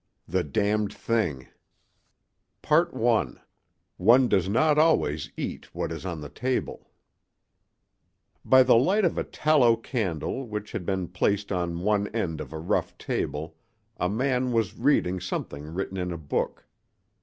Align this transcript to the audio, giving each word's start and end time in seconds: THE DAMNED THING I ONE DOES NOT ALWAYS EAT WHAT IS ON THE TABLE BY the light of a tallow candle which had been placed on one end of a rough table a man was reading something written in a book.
THE 0.27 0.43
DAMNED 0.43 0.91
THING 0.93 1.47
I 2.67 3.35
ONE 3.99 4.29
DOES 4.29 4.49
NOT 4.49 4.79
ALWAYS 4.79 5.29
EAT 5.37 5.75
WHAT 5.75 5.91
IS 5.91 6.07
ON 6.07 6.21
THE 6.21 6.29
TABLE 6.29 6.89
BY 8.43 8.63
the 8.63 8.75
light 8.75 9.05
of 9.05 9.19
a 9.19 9.23
tallow 9.23 9.75
candle 9.75 10.47
which 10.47 10.71
had 10.71 10.87
been 10.87 11.07
placed 11.07 11.51
on 11.51 11.81
one 11.81 12.07
end 12.15 12.41
of 12.41 12.51
a 12.51 12.57
rough 12.57 12.97
table 12.97 13.55
a 13.97 14.09
man 14.09 14.51
was 14.51 14.75
reading 14.75 15.19
something 15.19 15.65
written 15.71 15.97
in 15.97 16.11
a 16.11 16.17
book. 16.17 16.65